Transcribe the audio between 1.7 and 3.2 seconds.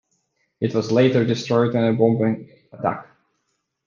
in a bombing attack.